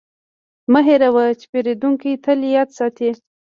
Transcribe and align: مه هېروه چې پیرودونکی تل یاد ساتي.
مه 0.71 0.79
هېروه 0.87 1.25
چې 1.39 1.45
پیرودونکی 1.51 2.11
تل 2.25 2.39
یاد 2.55 2.69
ساتي. 2.77 3.09